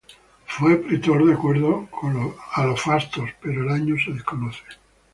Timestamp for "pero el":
3.39-3.69